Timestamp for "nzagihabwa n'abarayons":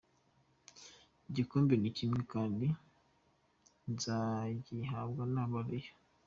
3.91-5.97